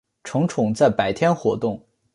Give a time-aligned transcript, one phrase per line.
[0.23, 1.79] 成虫在白天活动。